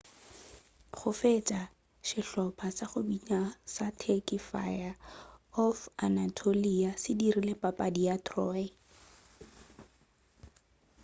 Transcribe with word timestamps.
go 0.97 1.09
fetša 1.21 1.61
sehlopa 2.09 2.67
sa 2.77 2.85
go 2.91 2.99
bina 3.09 3.39
sa 3.75 3.85
turky 4.01 4.39
fire 4.49 4.93
of 5.65 5.77
anatolia 6.07 6.91
se 7.01 7.11
dirile 7.19 7.53
papadi 7.63 8.01
ya 8.09 8.15
troy 8.27 8.63